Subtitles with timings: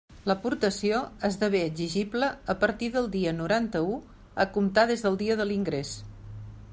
[0.29, 0.99] L'aportació
[1.29, 3.95] esdevé exigible a partir del dia noranta-u,
[4.45, 5.93] a comptar des del dia de l'ingrés.